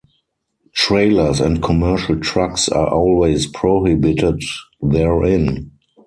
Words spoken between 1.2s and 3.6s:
and commercial trucks are always